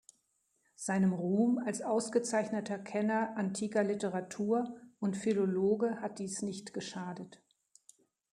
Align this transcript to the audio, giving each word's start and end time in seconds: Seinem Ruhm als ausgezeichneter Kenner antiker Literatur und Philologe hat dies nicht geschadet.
Seinem 0.77 1.13
Ruhm 1.13 1.59
als 1.63 1.83
ausgezeichneter 1.83 2.79
Kenner 2.79 3.37
antiker 3.37 3.83
Literatur 3.83 4.75
und 4.99 5.15
Philologe 5.15 6.01
hat 6.01 6.17
dies 6.17 6.41
nicht 6.41 6.73
geschadet. 6.73 7.39